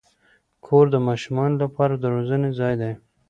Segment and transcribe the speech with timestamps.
[0.65, 2.91] کور د ماشومانو لپاره د روزنې ځای دی.